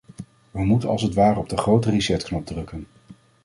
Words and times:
We 0.51 0.63
moeten 0.65 0.89
als 0.89 1.01
het 1.01 1.13
ware 1.13 1.39
op 1.39 1.49
de 1.49 1.57
grote 1.57 1.89
resetknop 1.89 2.45
drukken. 2.45 2.87